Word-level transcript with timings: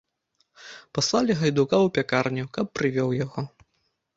Паслалі 0.97 1.35
гайдука 1.41 1.75
ў 1.85 1.93
пякарню, 1.99 2.45
каб 2.59 2.65
прывёў 2.79 3.09
яго. 3.25 3.41